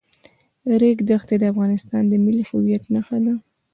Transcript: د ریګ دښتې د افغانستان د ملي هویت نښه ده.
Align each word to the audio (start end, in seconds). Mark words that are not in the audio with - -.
د 0.65 0.67
ریګ 0.81 0.97
دښتې 1.09 1.35
د 1.39 1.43
افغانستان 1.53 2.03
د 2.07 2.13
ملي 2.25 2.43
هویت 2.49 2.83
نښه 2.93 3.17
ده. 3.25 3.33